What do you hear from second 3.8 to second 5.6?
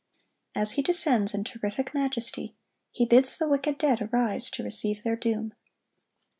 arise to receive their doom.